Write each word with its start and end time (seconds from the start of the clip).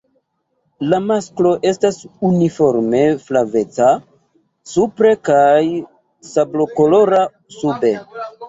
La 0.93 0.99
masklo 1.09 1.51
estas 1.71 1.99
uniforme 2.29 3.03
flaveca 3.27 3.91
supre 4.73 5.15
kaj 5.31 5.47
sablokolora 6.33 7.25
sube. 7.61 7.97